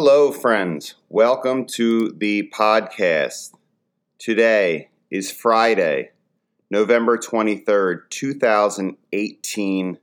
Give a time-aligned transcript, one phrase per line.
[0.00, 0.94] Hello, friends.
[1.08, 3.52] Welcome to the podcast.
[4.20, 6.12] Today is Friday,
[6.70, 9.98] November 23rd, 2018,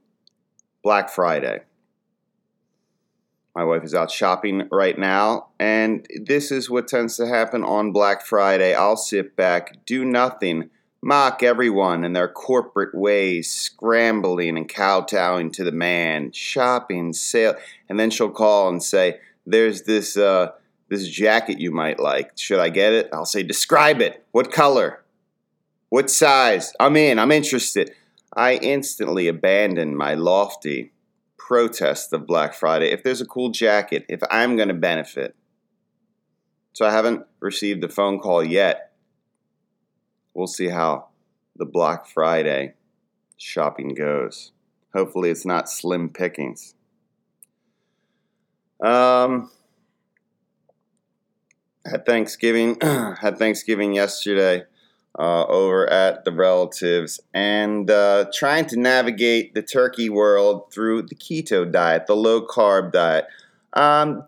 [0.84, 1.62] Black Friday.
[3.56, 7.94] My wife is out shopping right now, and this is what tends to happen on
[7.94, 8.76] Black Friday.
[8.76, 15.64] I'll sit back, do nothing, mock everyone in their corporate ways, scrambling and kowtowing to
[15.64, 17.56] the man, shopping, sale,
[17.88, 20.52] and then she'll call and say, "There's this uh,
[20.90, 22.38] this jacket you might like.
[22.38, 24.26] Should I get it?" I'll say, "Describe it.
[24.32, 25.04] What color?
[25.90, 26.74] What size?
[26.80, 27.20] I'm in.
[27.20, 27.92] I'm interested."
[28.38, 30.92] I instantly abandon my lofty
[31.38, 32.92] protest of Black Friday.
[32.92, 35.38] If there's a cool jacket, if I'm going to benefit,
[36.74, 38.86] so I haven't received a phone call yet
[40.36, 41.08] we'll see how
[41.56, 42.76] the Black Friday
[43.38, 44.52] shopping goes.
[44.94, 46.76] Hopefully, it's not slim pickings.
[48.82, 49.50] Um,
[51.86, 54.64] had Thanksgiving had Thanksgiving yesterday
[55.18, 61.16] uh, over at the relatives and uh, trying to navigate the turkey world through the
[61.16, 63.26] keto diet, the low carb diet.
[63.74, 64.26] Um,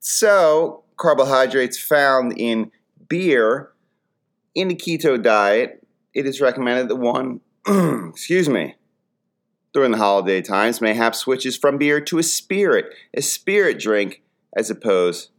[0.00, 2.70] so carbohydrates found in
[3.08, 3.70] beer
[4.54, 7.40] in the keto diet, it is recommended that one,
[8.10, 8.74] excuse me,
[9.72, 14.22] during the holiday times, mayhap switches from beer to a spirit, a spirit drink,
[14.56, 15.30] as opposed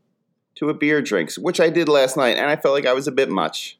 [0.55, 3.07] to a beer drink, which I did last night, and I felt like I was
[3.07, 3.79] a bit much.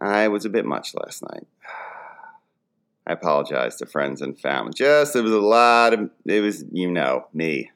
[0.00, 1.46] I was a bit much last night.
[3.06, 4.72] I apologize to friends and family.
[4.74, 7.70] Just it was a lot of it was you know me.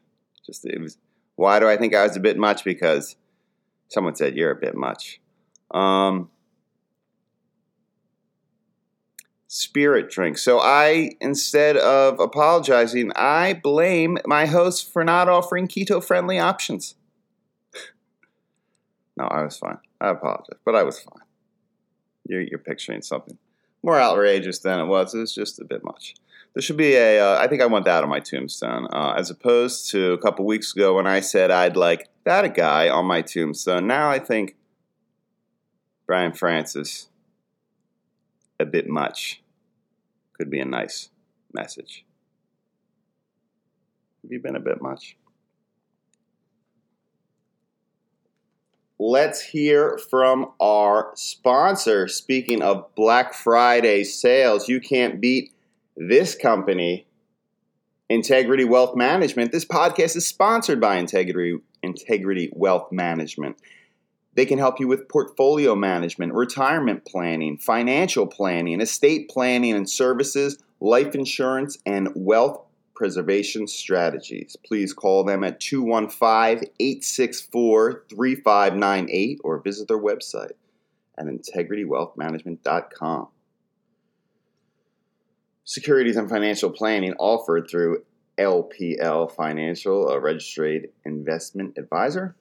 [0.44, 0.98] Just it was.
[1.36, 2.64] Why do I think I was a bit much?
[2.64, 3.16] Because
[3.88, 5.20] someone said you're a bit much.
[5.72, 6.30] Um,
[9.54, 10.36] spirit drink.
[10.36, 16.96] So I, instead of apologizing, I blame my host for not offering keto friendly options.
[19.16, 19.78] no, I was fine.
[20.00, 21.22] I apologize, but I was fine.
[22.28, 23.38] You're, you're picturing something
[23.84, 25.14] more outrageous than it was.
[25.14, 26.16] It was just a bit much.
[26.54, 27.20] There should be a.
[27.20, 30.44] Uh, I think I want that on my tombstone, uh, as opposed to a couple
[30.46, 33.86] weeks ago when I said I'd like that a guy on my tombstone.
[33.86, 34.56] Now I think
[36.06, 37.08] Brian Francis
[38.60, 39.42] a bit much
[40.34, 41.10] could be a nice
[41.52, 42.04] message.
[44.22, 45.16] Have you been a bit much?
[48.98, 52.08] Let's hear from our sponsor.
[52.08, 55.52] Speaking of Black Friday sales, you can't beat
[55.96, 57.06] this company,
[58.08, 59.52] Integrity Wealth Management.
[59.52, 63.56] This podcast is sponsored by Integrity, Integrity Wealth Management.
[64.34, 70.58] They can help you with portfolio management, retirement planning, financial planning, estate planning and services,
[70.80, 72.60] life insurance, and wealth
[72.94, 74.56] preservation strategies.
[74.64, 80.52] Please call them at 215 864 3598 or visit their website
[81.18, 83.28] at integritywealthmanagement.com.
[85.66, 88.04] Securities and financial planning offered through
[88.36, 92.36] LPL Financial, a registered investment advisor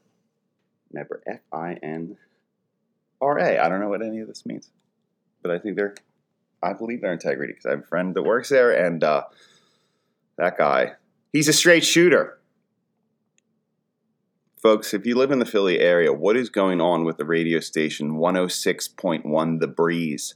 [0.93, 2.17] member F I N
[3.21, 3.59] R A.
[3.59, 4.69] I don't know what any of this means,
[5.41, 5.95] but I think they're,
[6.61, 9.23] I believe they're integrity because I have a friend that works there, and uh,
[10.37, 10.93] that guy,
[11.31, 12.39] he's a straight shooter.
[14.61, 17.59] Folks, if you live in the Philly area, what is going on with the radio
[17.59, 20.35] station 106.1 The Breeze?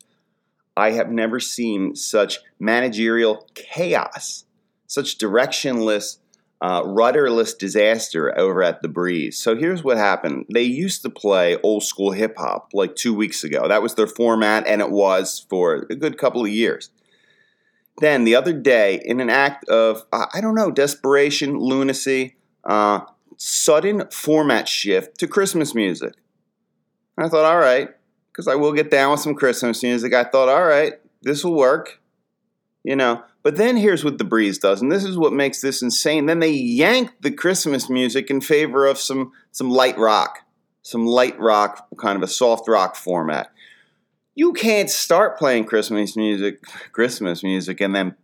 [0.75, 4.44] I have never seen such managerial chaos,
[4.85, 6.18] such directionless
[6.62, 9.38] uh, rudderless disaster over at the breeze.
[9.38, 10.45] So here's what happened.
[10.51, 13.68] They used to play old school hip hop like two weeks ago.
[13.68, 16.89] That was their format and it was for a good couple of years.
[18.00, 23.01] Then the other day in an act of uh, i don't know desperation lunacy uh,
[23.38, 26.13] sudden format shift to christmas music.
[27.18, 27.89] And i thought all right
[28.31, 30.94] because i will get down with some christmas music i thought all right
[31.24, 32.00] this will work
[32.88, 35.81] you know but then here's what the breeze does, and this is what makes this
[35.81, 36.25] insane.
[36.25, 40.39] Then they yank the Christmas music in favor of some some light rock,
[40.81, 43.54] some light rock, kind of a soft rock format.
[44.36, 46.62] You can't start playing Christmas music,
[46.92, 48.18] Christmas music, and then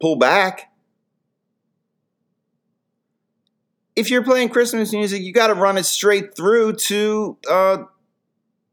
[0.00, 0.72] pull back.
[3.94, 7.84] If you're playing Christmas music, you got to run it straight through to uh,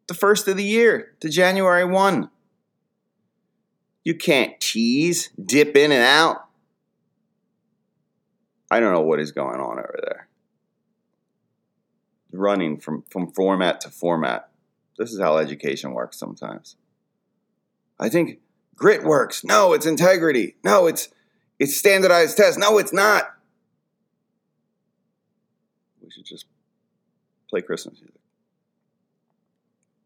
[0.07, 2.29] the first of the year, to January 1.
[4.03, 6.47] You can't tease, dip in and out.
[8.69, 10.27] I don't know what is going on over there.
[12.31, 14.49] Running from, from format to format.
[14.97, 16.75] This is how education works sometimes.
[17.99, 18.39] I think
[18.75, 19.43] grit works.
[19.43, 20.55] No, it's integrity.
[20.63, 21.09] No, it's
[21.59, 22.57] it's standardized test.
[22.57, 23.25] No, it's not.
[26.01, 26.45] We should just
[27.49, 28.19] play Christmas music.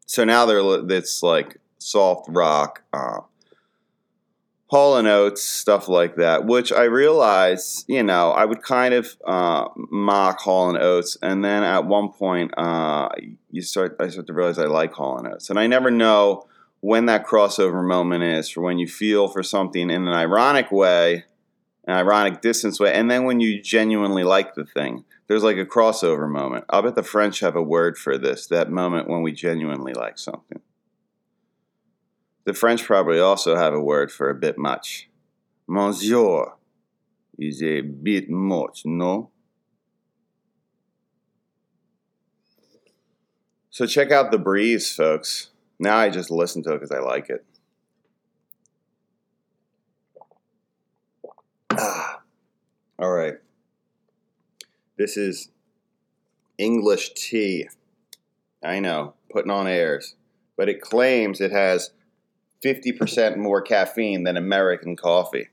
[0.06, 0.62] So now they're
[0.92, 3.22] it's like soft rock, uh,
[4.76, 6.46] Hall and Oates, stuff like that.
[6.46, 11.46] Which I realized, you know, I would kind of uh, mock Hall and Oates, and
[11.46, 13.08] then at one point, uh,
[13.52, 16.48] you start I start to realize I like Hall and Oates, and I never know
[16.82, 21.24] when that crossover moment is for when you feel for something in an ironic way,
[21.88, 25.06] an ironic distance way, and then when you genuinely like the thing.
[25.28, 26.66] There's like a crossover moment.
[26.70, 30.20] I'll bet the French have a word for this, that moment when we genuinely like
[30.20, 30.60] something.
[32.46, 35.10] The French probably also have a word for a bit much.
[35.68, 36.54] Monsieur
[37.40, 39.32] is a bit much, no?
[43.72, 45.50] So check out The Breeze, folks.
[45.80, 47.44] Now I just listen to it because I like it.
[51.72, 52.22] Ah.
[52.98, 53.34] All right.
[54.98, 55.50] This is
[56.58, 57.68] English tea.
[58.64, 60.16] I know, putting on airs.
[60.56, 61.92] But it claims it has
[62.64, 65.50] 50% more caffeine than American coffee.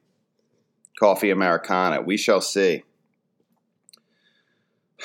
[0.99, 2.01] Coffee Americana.
[2.03, 2.85] We shall see.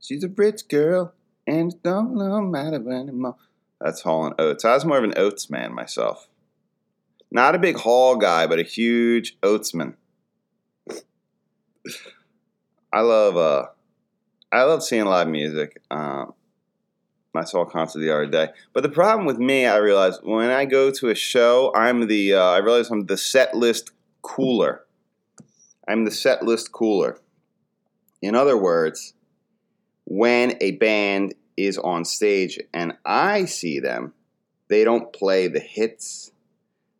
[0.00, 1.12] She's a rich girl,
[1.46, 3.36] and it don't matter anymore.
[3.80, 4.64] That's Hall and Oates.
[4.64, 6.28] I was more of an oats man myself.
[7.30, 9.94] Not a big Hall guy, but a huge Oatesman.
[12.92, 13.66] I love uh,
[14.50, 15.80] I love seeing live music.
[15.90, 16.32] Um,
[17.34, 20.50] I saw a concert the other day, but the problem with me, I realize when
[20.50, 23.92] I go to a show, I'm the uh, I realize I'm the set list
[24.22, 24.84] cooler.
[25.86, 27.18] I'm the set list cooler.
[28.20, 29.14] In other words,
[30.04, 34.14] when a band is on stage and I see them,
[34.68, 36.32] they don't play the hits.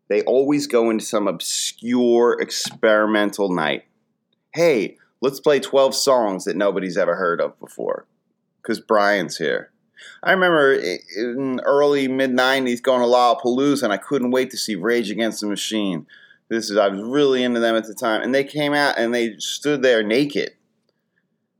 [0.08, 3.84] They always go into some obscure experimental night.
[4.54, 8.06] Hey, let's play 12 songs that nobody's ever heard of before
[8.62, 9.70] because Brian's here.
[10.22, 14.74] I remember in early mid 90s going to Lollapalooza and I couldn't wait to see
[14.74, 16.06] Rage Against the Machine.
[16.48, 19.14] This is I was really into them at the time and they came out and
[19.14, 20.50] they stood there naked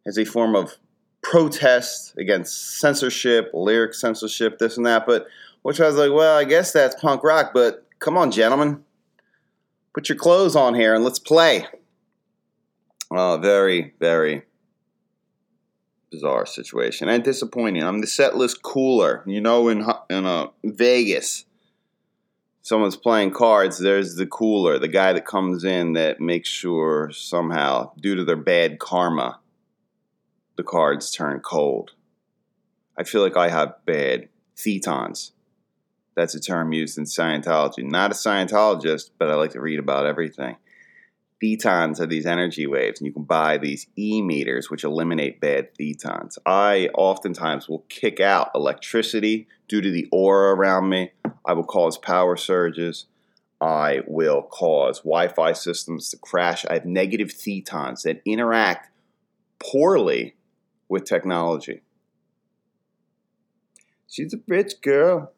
[0.07, 0.77] as a form of
[1.23, 5.07] protest against censorship, lyric censorship, this and that.
[5.07, 5.27] But
[5.63, 8.85] which I was like, well, I guess that's punk rock, but come on, gentlemen,
[9.93, 11.67] put your clothes on here and let's play.
[13.11, 14.43] Uh, very, very
[16.11, 17.83] bizarre situation and disappointing.
[17.83, 21.45] I'm the set list cooler, you know, in in uh, Vegas.
[22.63, 23.79] Someone's playing cards.
[23.79, 28.37] There's the cooler, the guy that comes in that makes sure somehow, due to their
[28.37, 29.41] bad karma,
[30.57, 31.93] the cards turn cold.
[32.97, 35.31] I feel like I have bad thetans.
[36.15, 37.85] That's a term used in Scientology.
[37.85, 40.57] Not a Scientologist, but I like to read about everything.
[41.43, 45.73] Thetans are these energy waves, and you can buy these e meters which eliminate bad
[45.77, 46.37] thetans.
[46.45, 51.13] I oftentimes will kick out electricity due to the aura around me.
[51.45, 53.07] I will cause power surges.
[53.61, 56.65] I will cause Wi Fi systems to crash.
[56.67, 58.91] I have negative thetans that interact
[59.61, 60.35] poorly
[60.89, 61.83] with technology.
[64.09, 65.33] She's a rich girl.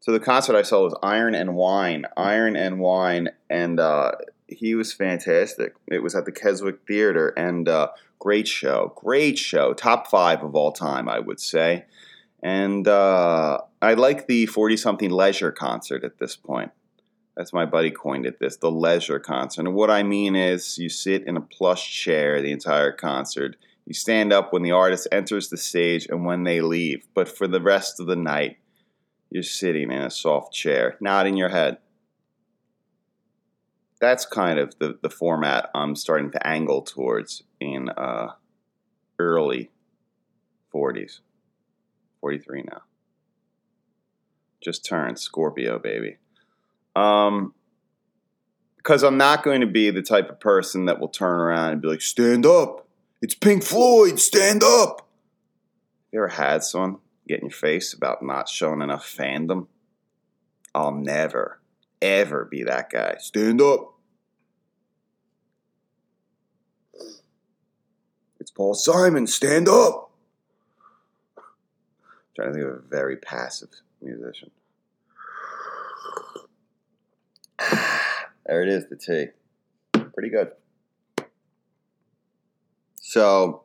[0.00, 4.12] So the concert I saw was Iron and Wine, Iron and Wine, and uh,
[4.54, 5.74] he was fantastic.
[5.86, 10.54] It was at the Keswick Theater, and uh, great show, great show, top five of
[10.54, 11.84] all time, I would say.
[12.42, 16.72] And uh, I like the forty-something leisure concert at this point.
[17.36, 19.66] That's my buddy coined it this, the leisure concert.
[19.66, 23.94] And what I mean is, you sit in a plush chair the entire concert you
[23.94, 27.60] stand up when the artist enters the stage and when they leave, but for the
[27.60, 28.58] rest of the night,
[29.28, 31.78] you're sitting in a soft chair, nodding your head.
[34.02, 38.32] That's kind of the, the format I'm starting to angle towards in uh,
[39.18, 39.70] early
[40.74, 41.20] 40s.
[42.20, 42.82] 43 now.
[44.62, 46.18] Just turned Scorpio, baby.
[46.94, 47.54] Um,
[48.76, 51.80] because I'm not going to be the type of person that will turn around and
[51.80, 52.82] be like, stand up
[53.22, 55.08] it's Pink Floyd, stand up.
[56.10, 59.68] You ever had someone get in your face about not showing enough fandom?
[60.74, 61.60] I'll never,
[62.02, 63.14] ever be that guy.
[63.18, 63.94] Stand up.
[68.40, 70.10] It's Paul Simon, stand up.
[71.38, 71.42] I'm
[72.34, 73.68] trying to think of a very passive
[74.02, 74.50] musician.
[78.44, 79.26] There it is, the T.
[80.12, 80.50] Pretty good.
[82.96, 83.62] So,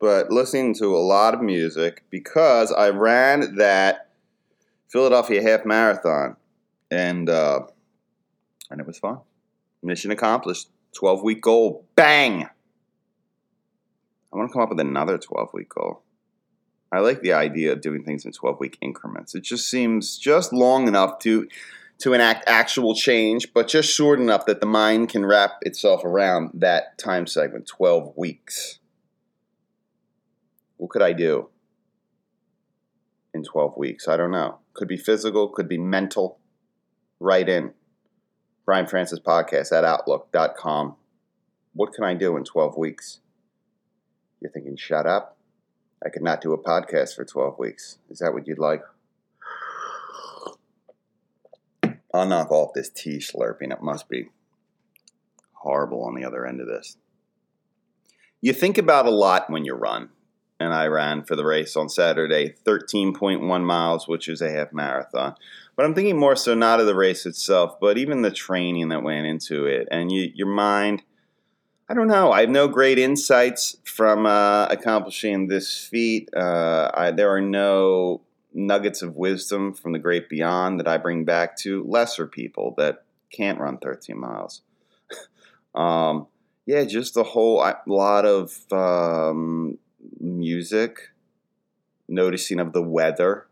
[0.00, 4.08] but listening to a lot of music because I ran that
[4.88, 6.36] Philadelphia half marathon,
[6.92, 7.60] and uh,
[8.70, 9.20] and it was fun.
[9.82, 10.68] Mission accomplished.
[10.92, 11.86] Twelve week goal.
[11.96, 12.48] Bang.
[14.32, 16.02] I want to come up with another 12 week goal.
[16.90, 19.34] I like the idea of doing things in 12 week increments.
[19.34, 21.48] It just seems just long enough to
[21.98, 26.50] to enact actual change, but just short enough that the mind can wrap itself around
[26.54, 28.80] that time segment 12 weeks.
[30.78, 31.48] What could I do
[33.32, 34.08] in 12 weeks?
[34.08, 34.58] I don't know.
[34.74, 36.40] Could be physical, could be mental.
[37.22, 37.72] Write in.
[38.66, 40.96] Brian Francis Podcast at Outlook.com.
[41.72, 43.20] What can I do in 12 weeks?
[44.40, 45.36] You're thinking, shut up?
[46.04, 47.98] I could not do a podcast for 12 weeks.
[48.10, 48.82] Is that what you'd like?
[52.12, 53.72] I'll knock off this tea slurping.
[53.72, 54.30] It must be
[55.52, 56.96] horrible on the other end of this.
[58.40, 60.08] You think about a lot when you run,
[60.62, 65.34] and I ran for the race on Saturday, 13.1 miles, which is a half marathon.
[65.76, 69.02] But I'm thinking more so not of the race itself, but even the training that
[69.02, 71.02] went into it, and you, your mind.
[71.88, 72.32] I don't know.
[72.32, 76.30] I have no great insights from uh, accomplishing this feat.
[76.34, 78.22] Uh, I, there are no
[78.54, 83.04] nuggets of wisdom from the great beyond that I bring back to lesser people that
[83.30, 84.62] can't run 13 miles.
[85.74, 86.26] um,
[86.66, 89.78] yeah, just a whole lot of um,
[90.20, 91.12] music,
[92.08, 93.46] noticing of the weather.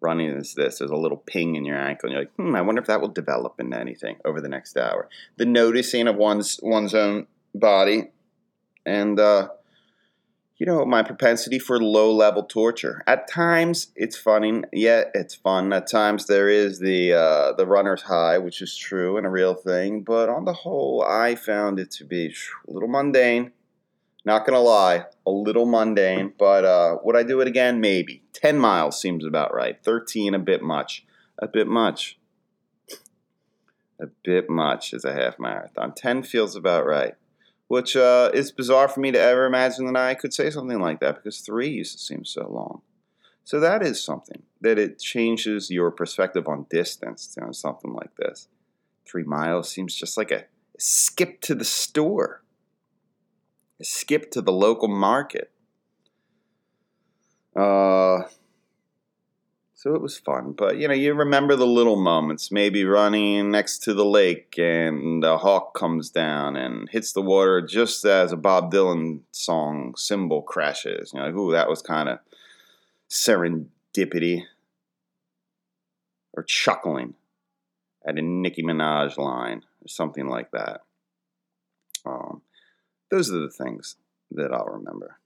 [0.00, 0.78] Running is this.
[0.78, 3.02] There's a little ping in your ankle, and you're like, hmm, I wonder if that
[3.02, 5.08] will develop into anything over the next hour.
[5.36, 8.10] The noticing of one's one's own body,
[8.86, 9.48] and uh,
[10.60, 13.02] you know, my propensity for low level torture.
[13.06, 15.72] At times it's funny, yeah, it's fun.
[15.72, 19.54] At times there is the uh, the runner's high, which is true and a real
[19.54, 20.02] thing.
[20.02, 22.34] But on the whole, I found it to be
[22.68, 23.52] a little mundane.
[24.24, 26.32] Not gonna lie, a little mundane.
[26.38, 27.80] But uh, would I do it again?
[27.80, 28.22] Maybe.
[28.32, 29.82] Ten miles seems about right.
[29.82, 31.04] Thirteen, a bit much.
[31.38, 32.18] A bit much.
[34.00, 35.92] A bit much is a half marathon.
[35.94, 37.14] Ten feels about right
[37.70, 40.98] which uh, is bizarre for me to ever imagine that I could say something like
[40.98, 42.82] that because three used to seem so long.
[43.44, 47.32] So that is something that it changes your perspective on distance.
[47.36, 48.48] You know, something like this,
[49.06, 50.46] three miles seems just like a
[50.78, 52.39] skip to the store,
[53.82, 55.50] skip to the local market.
[57.56, 58.22] Uh,
[59.74, 60.52] so it was fun.
[60.52, 65.24] But you know, you remember the little moments, maybe running next to the lake and
[65.24, 70.42] a hawk comes down and hits the water just as a Bob Dylan song cymbal
[70.42, 71.12] crashes.
[71.12, 72.18] You know, like, ooh, that was kind of
[73.08, 74.44] serendipity.
[76.34, 77.14] Or chuckling
[78.06, 80.82] at a Nicki Minaj line or something like that.
[83.10, 83.96] Those are the things
[84.30, 85.18] that I'll remember.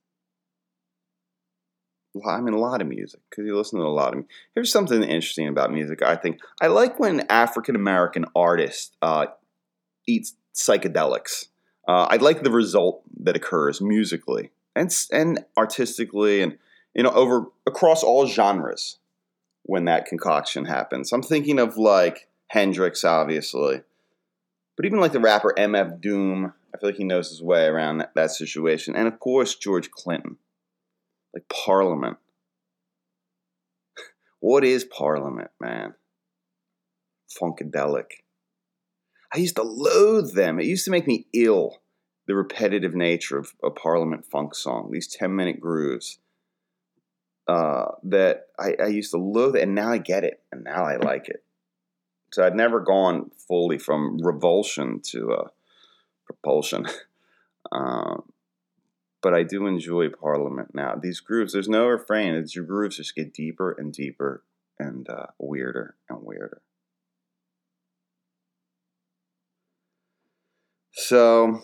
[2.27, 4.25] I mean, a lot of music because you listen to a lot of.
[4.55, 6.01] Here's something interesting about music.
[6.03, 9.27] I think I like when African American artists uh,
[10.07, 11.49] eat psychedelics.
[11.89, 16.59] Uh, I like the result that occurs musically and and artistically, and
[16.95, 18.99] you know, over across all genres
[19.65, 21.13] when that concoction happens.
[21.13, 23.83] I'm thinking of like Hendrix, obviously,
[24.77, 26.53] but even like the rapper MF Doom.
[26.75, 29.91] I feel like he knows his way around that, that situation, and of course George
[29.91, 30.39] Clinton
[31.35, 32.17] like Parliament.
[34.41, 35.95] what is Parliament, man?
[37.41, 38.07] Funkadelic.
[39.33, 40.61] I used to loathe them.
[40.61, 41.83] It used to make me ill,
[42.27, 46.19] the repetitive nature of a Parliament funk song, these 10 minute grooves.
[47.47, 50.97] Uh, that I, I used to loathe and now I get it, and now I
[50.97, 51.45] like it.
[52.33, 55.49] So I'd never gone fully from revulsion to uh,
[56.25, 56.87] propulsion.
[57.73, 58.17] Uh,
[59.23, 60.97] but I do enjoy Parliament now.
[60.97, 62.35] These grooves, there's no refrain.
[62.35, 64.45] It's your grooves just get deeper and deeper
[64.79, 66.61] and uh, weirder and weirder.
[70.93, 71.63] So,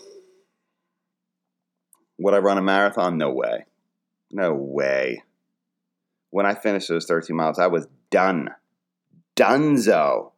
[2.17, 3.17] would I run a marathon?
[3.17, 3.65] No way.
[4.31, 5.23] No way.
[6.31, 8.49] When I finished those 13 miles, I was done.
[9.35, 10.31] Dunzo.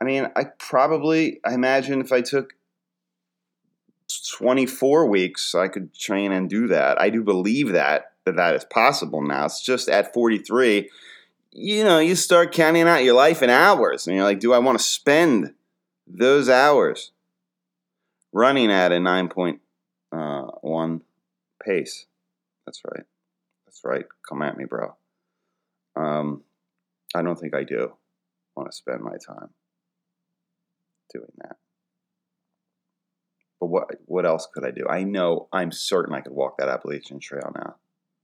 [0.00, 2.54] I mean, I probably, I imagine if I took
[4.20, 7.00] 24 weeks, I could train and do that.
[7.00, 9.46] I do believe that that that is possible now.
[9.46, 10.88] It's just at 43,
[11.52, 14.58] you know, you start counting out your life in hours, and you're like, do I
[14.58, 15.54] want to spend
[16.06, 17.12] those hours
[18.32, 19.58] running at a 9.1
[20.12, 20.98] uh,
[21.64, 22.06] pace?
[22.64, 23.04] That's right.
[23.66, 24.04] That's right.
[24.28, 24.94] Come at me, bro.
[25.96, 26.42] Um,
[27.14, 27.92] I don't think I do
[28.56, 29.50] want to spend my time
[31.12, 31.56] doing that.
[33.62, 34.88] But what what else could I do?
[34.90, 37.76] I know I'm certain I could walk that Appalachian Trail now.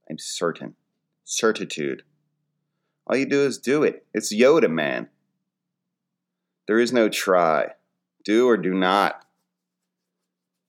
[0.09, 0.75] I'm certain.
[1.23, 2.03] Certitude.
[3.07, 4.05] All you do is do it.
[4.13, 5.07] It's Yoda, man.
[6.67, 7.67] There is no try.
[8.25, 9.25] Do or do not.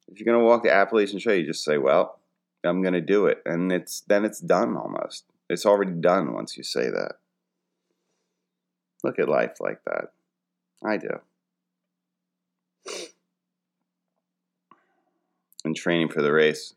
[0.06, 2.20] If you're to walk the Appalachian Trail, you just say, well,
[2.62, 3.42] I'm to do it.
[3.44, 5.24] And it's then it's done almost.
[5.48, 7.16] It's already done once you say that.
[9.02, 10.12] Look at life like that.
[10.84, 11.18] I do.
[15.64, 16.74] And training for the race.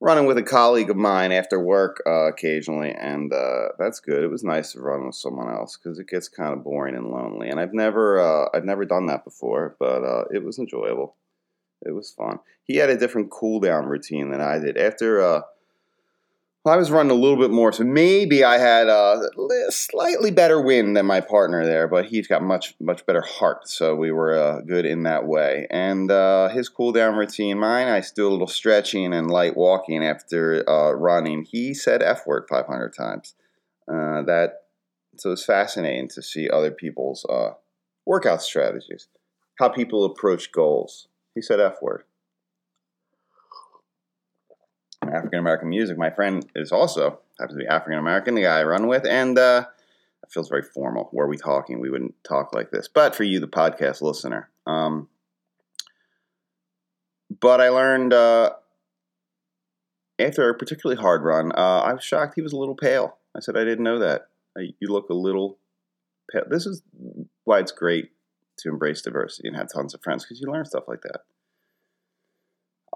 [0.00, 4.22] Running with a colleague of mine after work uh, occasionally, and uh, that's good.
[4.22, 7.10] It was nice to run with someone else because it gets kind of boring and
[7.10, 7.48] lonely.
[7.48, 11.16] And I've never, uh, I've never done that before, but uh, it was enjoyable.
[11.84, 12.38] It was fun.
[12.62, 14.76] He had a different cool down routine than I did.
[14.76, 15.42] After uh,
[16.68, 19.28] I was running a little bit more, so maybe I had a
[19.70, 23.94] slightly better wind than my partner there, but he's got much much better heart, so
[23.94, 25.66] we were uh, good in that way.
[25.70, 30.04] And uh, his cool down routine, mine, I do a little stretching and light walking
[30.04, 31.44] after uh, running.
[31.44, 33.34] He said "f word" 500 times.
[33.90, 34.62] Uh, that
[35.16, 37.52] so it's fascinating to see other people's uh,
[38.06, 39.08] workout strategies,
[39.58, 41.08] how people approach goals.
[41.34, 42.04] He said "f word."
[45.12, 45.98] African American music.
[45.98, 49.38] My friend is also happens to be African American, the guy I run with, and
[49.38, 49.64] uh,
[50.22, 51.08] it feels very formal.
[51.12, 51.80] Were we talking?
[51.80, 52.88] We wouldn't talk like this.
[52.88, 55.08] But for you, the podcast listener, um,
[57.40, 58.52] but I learned uh,
[60.18, 63.16] after a particularly hard run, uh, I was shocked he was a little pale.
[63.36, 64.28] I said I didn't know that.
[64.56, 65.58] You look a little
[66.32, 66.44] pale.
[66.48, 66.82] This is
[67.44, 68.10] why it's great
[68.58, 71.20] to embrace diversity and have tons of friends because you learn stuff like that.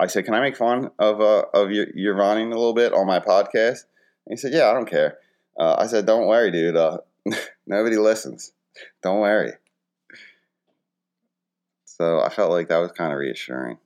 [0.03, 2.93] I said, "Can I make fun of uh, of your, your running a little bit
[2.93, 3.85] on my podcast?"
[4.27, 5.19] And he said, "Yeah, I don't care."
[5.59, 6.77] Uh, I said, "Don't worry, dude.
[6.77, 6.99] Uh,
[7.67, 8.53] nobody listens.
[9.03, 9.53] Don't worry."
[11.85, 13.79] So I felt like that was kind of reassuring.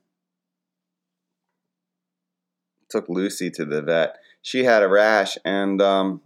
[2.89, 4.17] Took Lucy to the vet.
[4.41, 6.21] She had a rash, and um,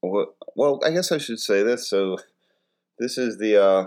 [0.00, 1.88] well, well, I guess I should say this.
[1.88, 2.18] So
[3.00, 3.86] this is the uh,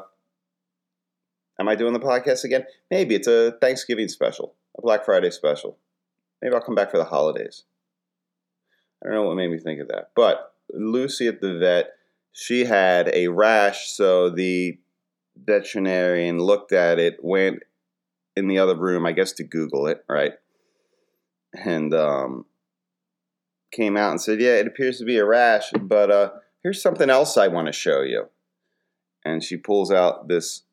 [1.60, 2.66] Am I doing the podcast again?
[2.89, 5.78] Maybe it's a Thanksgiving special, a Black Friday special.
[6.42, 7.63] Maybe I'll come back for the holidays.
[9.02, 10.12] I don't know what made me think of that.
[10.16, 11.92] But Lucy at the vet,
[12.32, 14.80] she had a rash, so the
[15.36, 17.60] veterinarian looked at it, went
[18.36, 20.34] in the other room, I guess to Google it, right?
[21.54, 22.46] And um,
[23.72, 26.32] came out and said, Yeah, it appears to be a rash, but uh,
[26.63, 28.30] here's something else I want to show you.
[29.24, 30.63] And she pulls out this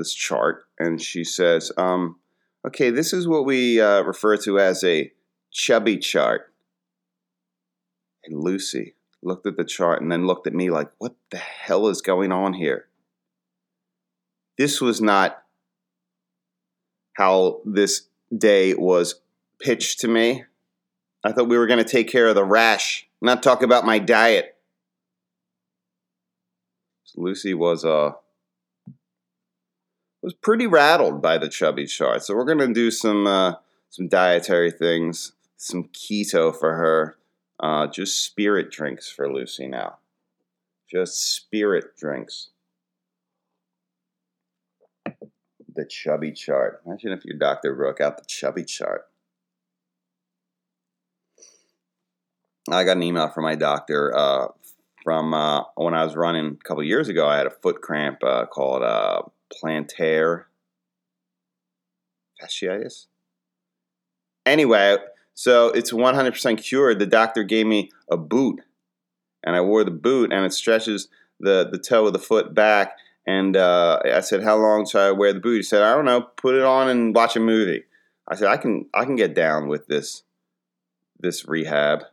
[0.00, 2.16] this chart, and she says, um,
[2.66, 5.12] "Okay, this is what we uh, refer to as a
[5.52, 6.52] chubby chart."
[8.24, 11.88] And Lucy looked at the chart and then looked at me like, "What the hell
[11.88, 12.86] is going on here?"
[14.56, 15.42] This was not
[17.14, 19.20] how this day was
[19.60, 20.44] pitched to me.
[21.22, 23.98] I thought we were going to take care of the rash, not talk about my
[23.98, 24.56] diet.
[27.04, 28.12] So Lucy was uh,
[30.22, 32.22] was pretty rattled by the chubby chart.
[32.22, 33.54] So we're gonna do some uh,
[33.88, 37.16] some dietary things, some keto for her,
[37.58, 39.98] uh, just spirit drinks for Lucy now.
[40.90, 42.50] Just spirit drinks.
[45.74, 46.82] The chubby chart.
[46.84, 49.06] Imagine if your doctor broke out the chubby chart.
[52.70, 54.48] I got an email from my doctor uh,
[55.02, 57.26] from uh, when I was running a couple years ago.
[57.26, 60.44] I had a foot cramp uh, called uh, plantar
[62.40, 63.06] fasciitis.
[64.46, 64.96] Anyway,
[65.34, 66.98] so it's 100% cured.
[66.98, 68.60] The doctor gave me a boot,
[69.44, 71.08] and I wore the boot, and it stretches
[71.38, 72.96] the, the toe of the foot back.
[73.26, 76.06] And uh, I said, "How long should I wear the boot?" He said, "I don't
[76.06, 76.22] know.
[76.22, 77.84] Put it on and watch a movie."
[78.26, 80.22] I said, "I can I can get down with this
[81.18, 82.04] this rehab.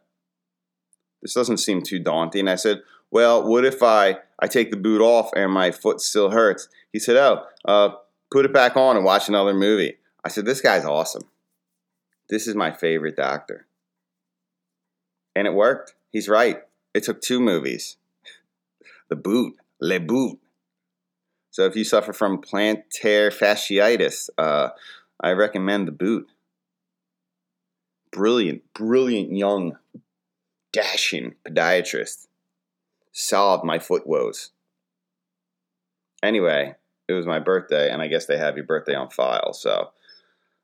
[1.22, 5.02] This doesn't seem too daunting." I said, "Well, what if I I take the boot
[5.02, 6.70] off and my foot still hurts.
[6.92, 7.96] He said, Oh, uh,
[8.32, 9.98] put it back on and watch another movie.
[10.24, 11.24] I said, This guy's awesome.
[12.30, 13.66] This is my favorite doctor.
[15.36, 15.94] And it worked.
[16.12, 16.62] He's right.
[16.94, 17.98] It took two movies
[19.10, 20.40] The Boot, Le Boot.
[21.52, 24.70] So if you suffer from plantar fasciitis, uh,
[25.20, 26.28] I recommend The Boot.
[28.12, 29.78] Brilliant, brilliant young,
[30.72, 32.27] dashing podiatrist
[33.18, 34.52] solved my foot woes.
[36.22, 36.76] Anyway,
[37.08, 39.54] it was my birthday, and I guess they have your birthday on file.
[39.54, 39.90] So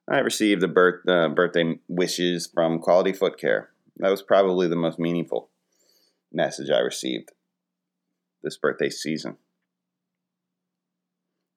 [0.07, 3.71] I received the birth, uh, birthday wishes from Quality Foot Care.
[3.97, 5.49] That was probably the most meaningful
[6.31, 7.31] message I received
[8.43, 9.37] this birthday season.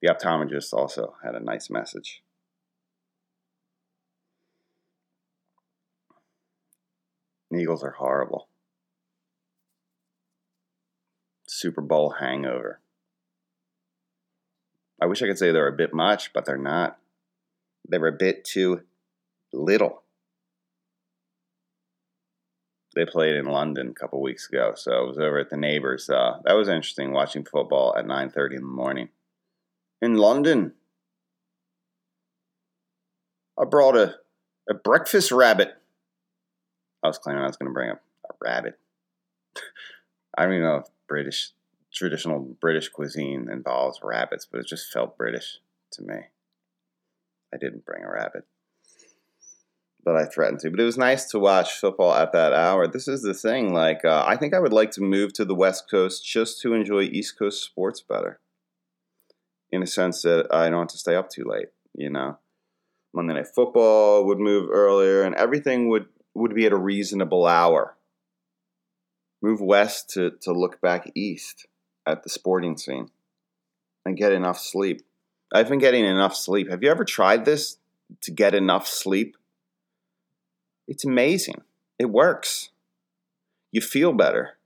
[0.01, 2.23] The optometrist also had a nice message.
[7.55, 8.47] Eagles are horrible.
[11.47, 12.79] Super Bowl hangover.
[15.01, 16.97] I wish I could say they're a bit much, but they're not.
[17.87, 18.81] They were a bit too
[19.53, 20.03] little.
[22.95, 26.09] They played in London a couple weeks ago, so I was over at the neighbors.
[26.09, 29.09] Uh, that was interesting watching football at 9:30 in the morning
[30.01, 30.73] in London.
[33.59, 34.15] I brought a
[34.69, 35.75] a breakfast rabbit.
[37.03, 37.99] I was claiming I was going to bring a
[38.41, 38.77] rabbit.
[40.37, 41.51] I don't even know if British
[41.93, 45.59] traditional British cuisine involves rabbits, but it just felt British
[45.91, 46.15] to me.
[47.53, 48.45] I didn't bring a rabbit,
[50.03, 50.69] but I threatened to.
[50.69, 52.87] But it was nice to watch football at that hour.
[52.87, 53.73] This is the thing.
[53.73, 56.73] Like, uh, I think I would like to move to the West Coast just to
[56.73, 58.39] enjoy East Coast sports better.
[59.71, 61.67] In a sense that I don't have to stay up too late.
[61.93, 62.37] You know,
[63.13, 67.96] Monday Night Football would move earlier, and everything would would be at a reasonable hour.
[69.41, 71.67] Move west to to look back east
[72.05, 73.11] at the sporting scene
[74.05, 75.01] and get enough sleep.
[75.53, 76.69] I've been getting enough sleep.
[76.69, 77.77] Have you ever tried this
[78.21, 79.37] to get enough sleep?
[80.87, 81.61] It's amazing.
[81.99, 82.69] It works.
[83.71, 84.57] You feel better.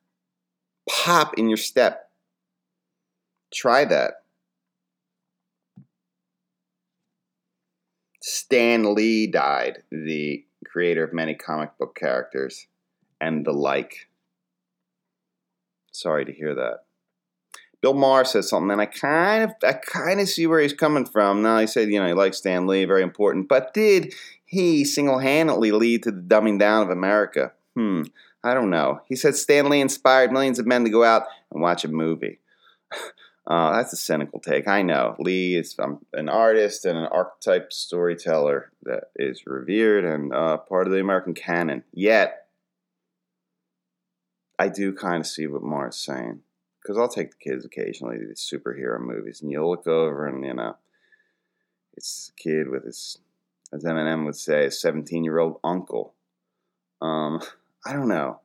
[0.90, 2.10] Pop in your step.
[3.54, 4.24] Try that.
[8.22, 12.68] Stan Lee died, the creator of many comic book characters
[13.20, 14.08] and the like.
[15.92, 16.84] Sorry to hear that.
[17.82, 21.06] Bill Maher says something, and I kind of, I kind of see where he's coming
[21.06, 21.42] from.
[21.42, 24.14] Now he said, you know, he likes Stan Lee, very important, but did
[24.46, 27.54] he single-handedly lead to the dumbing down of America?
[27.76, 28.04] Hmm,
[28.44, 29.02] I don't know.
[29.08, 32.40] He said Stan Lee inspired millions of men to go out and watch a movie.
[33.48, 34.68] Uh, that's a cynical take.
[34.68, 35.16] I know.
[35.18, 40.86] Lee is um, an artist and an archetype storyteller that is revered and uh, part
[40.86, 41.84] of the American canon.
[41.92, 42.41] Yet,
[44.62, 46.41] I do kind of see what Maher's saying
[46.80, 50.45] because I'll take the kids occasionally to these superhero movies, and you'll look over and
[50.45, 50.76] you know,
[51.97, 53.17] it's a kid with his,
[53.74, 56.13] as Eminem would say, a seventeen-year-old uncle.
[57.02, 57.41] Um,
[57.88, 58.41] I don't know.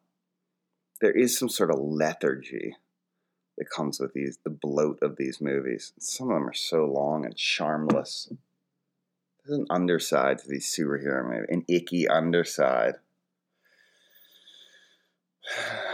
[1.02, 2.74] There is some sort of lethargy
[3.58, 5.92] that comes with these, the bloat of these movies.
[5.98, 8.32] Some of them are so long and charmless.
[9.44, 12.94] There's an underside to these superhero movies, an icky underside.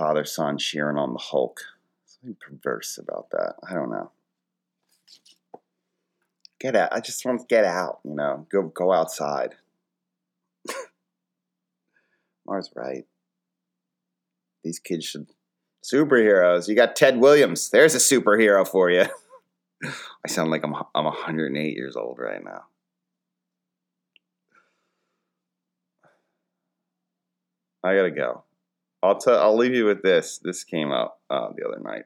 [0.00, 1.60] Father son cheering on the Hulk
[2.06, 3.56] something perverse about that.
[3.68, 4.10] I don't know.
[6.58, 6.90] Get out.
[6.90, 9.56] I just want to get out, you know, go go outside.
[12.46, 13.04] Maher's right.
[14.64, 15.26] These kids should
[15.84, 16.66] superheroes.
[16.66, 17.68] You got Ted Williams.
[17.68, 19.04] There's a superhero for you.
[19.84, 22.62] I sound like I'm I'm 108 years old right now.
[27.84, 28.44] I gotta go.
[29.02, 29.40] I'll tell.
[29.40, 30.38] I'll leave you with this.
[30.38, 32.04] This came up uh, the other night.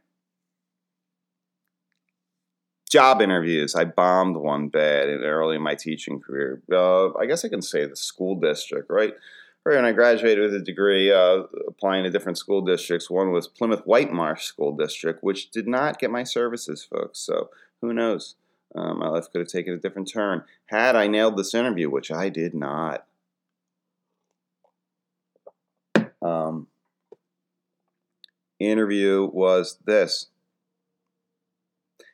[2.91, 3.75] Job interviews.
[3.75, 6.63] I bombed one bad in early in my teaching career.
[6.71, 9.15] Uh, I guess I can say the school district, right?
[9.65, 13.11] Right when I graduated with a degree, uh, applying to different school districts.
[13.11, 17.19] One was Plymouth Whitemarsh School District, which did not get my services, folks.
[17.19, 17.49] So
[17.81, 18.37] who knows?
[18.75, 22.11] Um, my life could have taken a different turn had I nailed this interview, which
[22.11, 23.07] I did not.
[26.21, 26.67] Um,
[28.59, 30.27] interview was this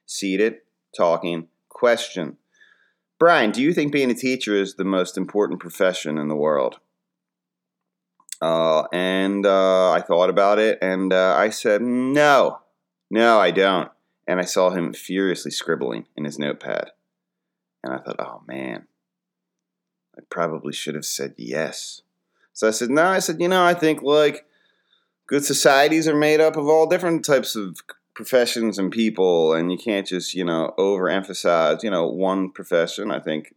[0.07, 0.59] seated,
[0.97, 2.37] talking, question.
[3.19, 6.79] Brian, do you think being a teacher is the most important profession in the world?
[8.41, 12.61] Uh, and uh, I thought about it and uh, I said, no,
[13.11, 13.91] no, I don't.
[14.27, 16.93] And I saw him furiously scribbling in his notepad.
[17.85, 18.87] And I thought, oh man,
[20.17, 22.03] I probably should have said yes.
[22.53, 24.47] So I said, no, I said, you know, I think like
[25.31, 27.77] good societies are made up of all different types of
[28.15, 33.13] professions and people, and you can't just you know overemphasize you know one profession.
[33.13, 33.55] I think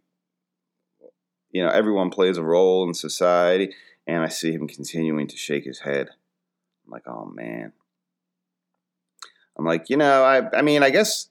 [1.51, 3.73] you know everyone plays a role in society,
[4.05, 6.09] and I see him continuing to shake his head.
[6.85, 7.73] I'm like, oh man.
[9.57, 11.29] I'm like, you know, I I mean, I guess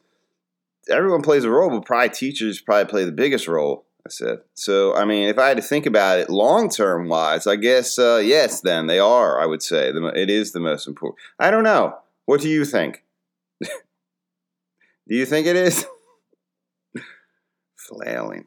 [0.91, 4.41] everyone plays a role, but probably teachers probably play the biggest role I said.
[4.55, 7.99] So, I mean, if I had to think about it long term wise, I guess,
[7.99, 9.93] uh, yes, then they are, I would say.
[10.15, 11.21] It is the most important.
[11.39, 11.97] I don't know.
[12.25, 13.05] What do you think?
[13.61, 13.69] do
[15.07, 15.87] you think it is?
[17.77, 18.47] Flailing.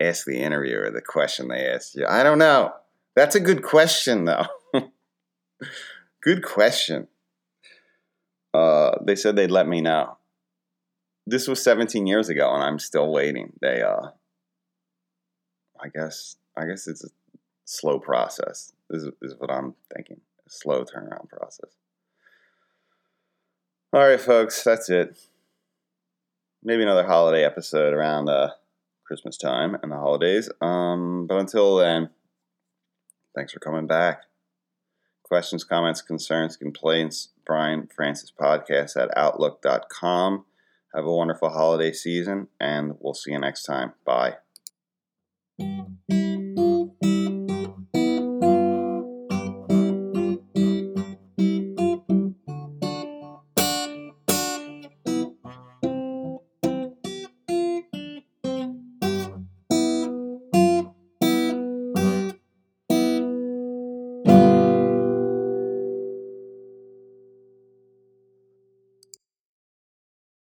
[0.00, 2.06] Ask the interviewer the question they asked you.
[2.06, 2.72] I don't know.
[3.14, 4.46] That's a good question, though.
[6.22, 7.08] good question.
[8.52, 10.16] Uh, they said they'd let me know.
[11.26, 13.52] This was 17 years ago, and I'm still waiting.
[13.60, 14.10] They, uh,
[15.84, 17.08] I guess I guess it's a
[17.64, 18.72] slow process.
[18.88, 20.20] This is, is what I'm thinking.
[20.46, 21.76] A slow turnaround process.
[23.92, 25.16] All right, folks, that's it.
[26.62, 28.50] Maybe another holiday episode around uh,
[29.06, 30.50] Christmas time and the holidays.
[30.60, 32.10] Um, but until then,
[33.36, 34.22] thanks for coming back.
[35.22, 40.44] Questions, comments, concerns, complaints, Brian Francis Podcast at Outlook.com.
[40.94, 43.92] Have a wonderful holiday season, and we'll see you next time.
[44.04, 44.36] Bye.
[45.58, 46.23] Thank you.